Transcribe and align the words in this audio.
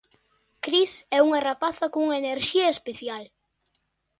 Cris 0.63 0.93
é 1.17 1.19
unha 1.27 1.43
rapaza 1.49 1.91
cunha 1.93 2.19
enerxía 2.23 2.73
especial. 2.75 3.23